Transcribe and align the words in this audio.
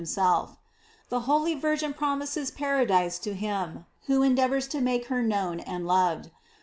f 0.17 0.57
The 1.09 1.19
holy 1.29 1.53
Virgin 1.53 1.93
promises 1.93 2.49
paradise 2.49 3.19
to 3.19 3.35
him 3.35 3.85
who 4.07 4.23
endeavors 4.23 4.67
to 4.69 4.81
make 4.81 5.09
her 5.09 5.21
known 5.21 5.59
and 5.59 5.85
loved. 5.85 6.31